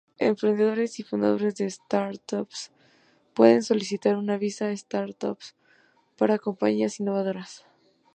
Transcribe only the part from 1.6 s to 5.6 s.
startups pueden solicitar una visa startups